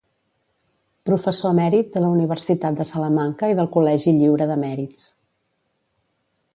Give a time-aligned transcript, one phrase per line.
[1.09, 5.07] Professor emèrit de la Universitat de Salamanca i del Col·legi Lliure d'Emèrits.